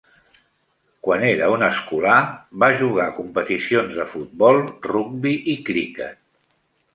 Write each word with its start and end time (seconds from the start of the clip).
Quan 1.07 1.25
era 1.27 1.49
un 1.55 1.65
escolar 1.67 2.15
va 2.63 2.69
jugar 2.79 3.05
competicions 3.19 3.93
de 3.99 4.07
futbol, 4.15 4.63
rugbi 4.89 5.35
i 5.55 5.57
cricket. 5.71 6.19